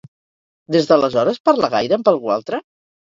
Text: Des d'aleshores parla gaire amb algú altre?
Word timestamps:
Des 0.75 0.87
d'aleshores 0.91 1.39
parla 1.49 1.71
gaire 1.77 1.99
amb 1.99 2.11
algú 2.13 2.33
altre? 2.37 2.63